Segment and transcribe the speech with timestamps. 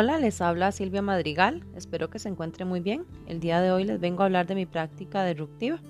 [0.00, 3.04] Hola, les habla Silvia Madrigal, espero que se encuentre muy bien.
[3.26, 5.80] El día de hoy les vengo a hablar de mi práctica disruptiva,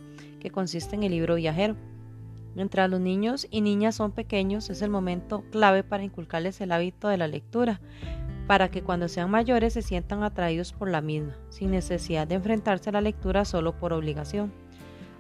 [0.41, 1.77] que consiste en el libro viajero.
[2.55, 7.09] Mientras los niños y niñas son pequeños, es el momento clave para inculcarles el hábito
[7.09, 7.83] de la lectura,
[8.47, 12.89] para que cuando sean mayores se sientan atraídos por la misma, sin necesidad de enfrentarse
[12.89, 14.55] a la lectura solo por obligación.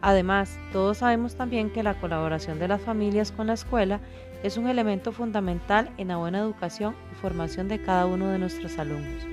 [0.00, 4.00] Además, todos sabemos también que la colaboración de las familias con la escuela
[4.42, 8.78] es un elemento fundamental en la buena educación y formación de cada uno de nuestros
[8.78, 9.26] alumnos.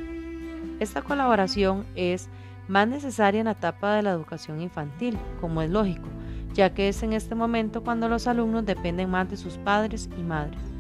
[0.80, 2.30] Esta colaboración es
[2.68, 6.08] más necesaria en la etapa de la educación infantil, como es lógico,
[6.54, 10.24] ya que es en este momento cuando los alumnos dependen más de sus padres y
[10.24, 10.75] madres.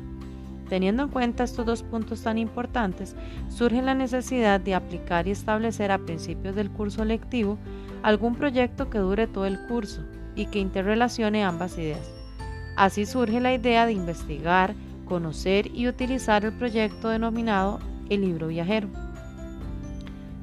[0.70, 3.16] Teniendo en cuenta estos dos puntos tan importantes,
[3.50, 7.58] surge la necesidad de aplicar y establecer a principios del curso lectivo
[8.02, 10.02] algún proyecto que dure todo el curso
[10.36, 12.12] y que interrelacione ambas ideas.
[12.76, 14.74] Así surge la idea de investigar,
[15.06, 18.90] conocer y utilizar el proyecto denominado el libro viajero.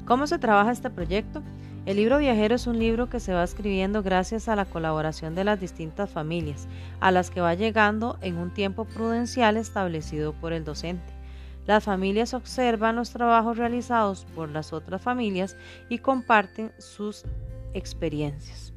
[0.05, 1.43] ¿Cómo se trabaja este proyecto?
[1.85, 5.43] El libro viajero es un libro que se va escribiendo gracias a la colaboración de
[5.43, 6.69] las distintas familias,
[7.01, 11.11] a las que va llegando en un tiempo prudencial establecido por el docente.
[11.65, 15.57] Las familias observan los trabajos realizados por las otras familias
[15.89, 17.25] y comparten sus
[17.73, 18.73] experiencias.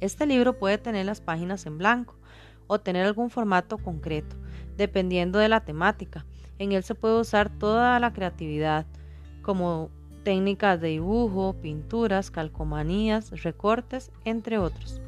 [0.00, 2.18] Este libro puede tener las páginas en blanco
[2.66, 4.34] o tener algún formato concreto,
[4.76, 6.26] dependiendo de la temática.
[6.58, 8.84] En él se puede usar toda la creatividad,
[9.42, 9.90] como
[10.24, 15.00] técnicas de dibujo, pinturas, calcomanías, recortes, entre otros.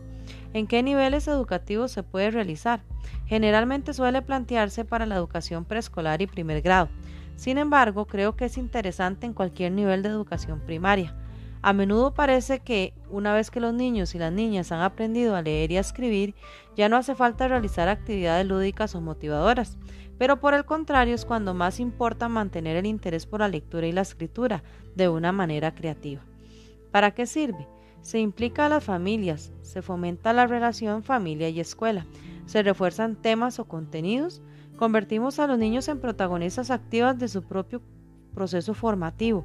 [0.53, 2.81] ¿En qué niveles educativos se puede realizar?
[3.27, 6.89] Generalmente suele plantearse para la educación preescolar y primer grado.
[7.37, 11.15] Sin embargo, creo que es interesante en cualquier nivel de educación primaria.
[11.63, 15.43] A menudo parece que una vez que los niños y las niñas han aprendido a
[15.43, 16.35] leer y a escribir,
[16.77, 19.77] ya no hace falta realizar actividades lúdicas o motivadoras,
[20.19, 23.93] pero por el contrario es cuando más importa mantener el interés por la lectura y
[23.93, 24.63] la escritura
[24.95, 26.23] de una manera creativa.
[26.91, 27.67] ¿Para qué sirve?
[28.01, 32.07] Se implica a las familias, se fomenta la relación familia y escuela,
[32.47, 34.43] se refuerzan temas o contenidos,
[34.77, 37.83] convertimos a los niños en protagonistas activas de su propio
[38.35, 39.45] proceso formativo,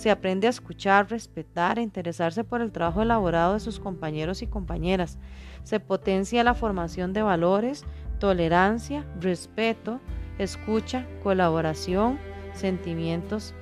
[0.00, 4.46] se aprende a escuchar, respetar e interesarse por el trabajo elaborado de sus compañeros y
[4.46, 5.18] compañeras.
[5.62, 7.84] Se potencia la formación de valores,
[8.20, 9.98] tolerancia, respeto,
[10.38, 12.20] escucha, colaboración,
[12.52, 13.54] sentimientos,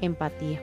[0.00, 0.62] empatía,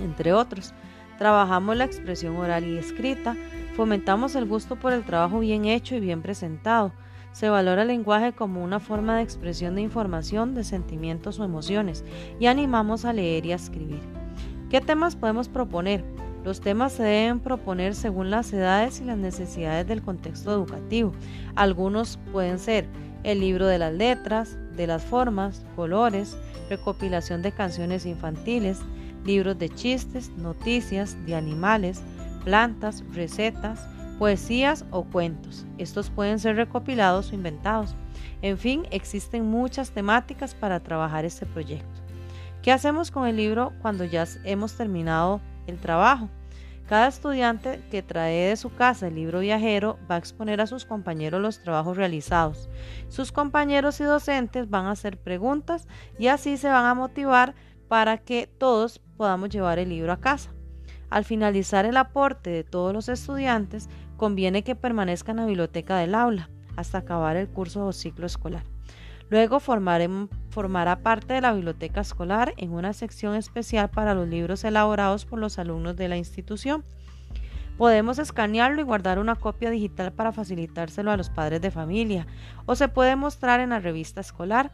[0.00, 0.74] entre otros.
[1.18, 3.36] Trabajamos la expresión oral y escrita,
[3.76, 6.92] fomentamos el gusto por el trabajo bien hecho y bien presentado.
[7.30, 12.04] Se valora el lenguaje como una forma de expresión de información, de sentimientos o emociones
[12.40, 14.00] y animamos a leer y a escribir.
[14.70, 16.04] ¿Qué temas podemos proponer?
[16.44, 21.12] Los temas se deben proponer según las edades y las necesidades del contexto educativo.
[21.56, 22.86] Algunos pueden ser
[23.22, 26.36] el libro de las letras, de las formas, colores,
[26.68, 28.80] recopilación de canciones infantiles,
[29.24, 32.02] libros de chistes, noticias, de animales,
[32.44, 33.80] plantas, recetas,
[34.18, 35.64] poesías o cuentos.
[35.78, 37.96] Estos pueden ser recopilados o inventados.
[38.42, 42.02] En fin, existen muchas temáticas para trabajar este proyecto.
[42.62, 46.28] ¿Qué hacemos con el libro cuando ya hemos terminado el trabajo?
[46.88, 50.84] Cada estudiante que trae de su casa el libro viajero va a exponer a sus
[50.84, 52.68] compañeros los trabajos realizados.
[53.08, 55.88] Sus compañeros y docentes van a hacer preguntas
[56.18, 57.54] y así se van a motivar
[57.88, 60.50] para que todos podamos llevar el libro a casa.
[61.08, 66.14] Al finalizar el aporte de todos los estudiantes, conviene que permanezcan en la biblioteca del
[66.14, 68.64] aula hasta acabar el curso o ciclo escolar.
[69.30, 69.58] Luego
[70.54, 75.40] formará parte de la biblioteca escolar en una sección especial para los libros elaborados por
[75.40, 76.84] los alumnos de la institución.
[77.76, 82.28] Podemos escanearlo y guardar una copia digital para facilitárselo a los padres de familia
[82.66, 84.70] o se puede mostrar en la revista escolar.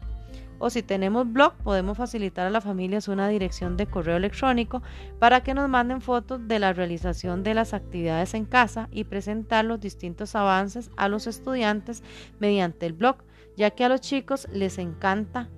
[0.59, 4.83] O si tenemos blog, podemos facilitar a las familias una dirección de correo electrónico
[5.17, 9.65] para que nos manden fotos de la realización de las actividades en casa y presentar
[9.65, 12.03] los distintos avances a los estudiantes
[12.39, 13.23] mediante el blog
[13.57, 15.49] ya que a los chicos les encanta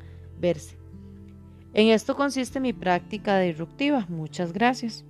[1.73, 4.05] En esto consiste mi práctica disruptiva.
[4.09, 5.05] Muchas gracias.